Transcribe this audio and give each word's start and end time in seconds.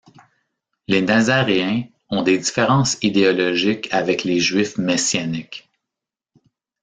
Les 0.87 1.03
Nazaréens 1.03 1.83
ont 2.09 2.23
des 2.23 2.39
différences 2.39 2.97
idéologiques 3.03 3.87
avec 3.93 4.23
les 4.23 4.39
Juifs 4.39 4.79
messianiques. 4.79 5.69